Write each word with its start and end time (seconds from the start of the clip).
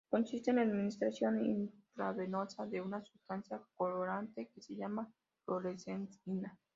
Consiste 0.09 0.49
en 0.49 0.55
la 0.55 0.63
administración 0.63 1.45
intravenosa 1.45 2.65
de 2.65 2.81
una 2.81 3.03
sustancia 3.05 3.61
colorante 3.75 4.47
que 4.51 4.59
se 4.59 4.75
llama 4.75 5.07
fluoresceína. 5.45 6.57